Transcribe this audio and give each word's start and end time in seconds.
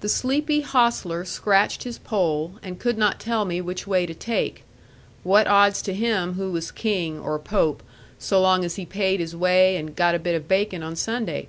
The 0.00 0.08
sleepy 0.08 0.62
hostler 0.62 1.24
scratched 1.24 1.84
his 1.84 1.96
poll, 1.96 2.54
and 2.64 2.80
could 2.80 2.98
not 2.98 3.20
tell 3.20 3.44
me 3.44 3.60
which 3.60 3.86
way 3.86 4.06
to 4.06 4.12
take; 4.12 4.64
what 5.22 5.46
odds 5.46 5.82
to 5.82 5.94
him 5.94 6.32
who 6.32 6.50
was 6.50 6.72
King, 6.72 7.20
or 7.20 7.38
Pope, 7.38 7.84
so 8.18 8.40
long 8.40 8.64
as 8.64 8.74
he 8.74 8.84
paid 8.84 9.20
his 9.20 9.36
way, 9.36 9.76
and 9.76 9.94
got 9.94 10.16
a 10.16 10.18
bit 10.18 10.34
of 10.34 10.48
bacon 10.48 10.82
on 10.82 10.96
Sunday? 10.96 11.46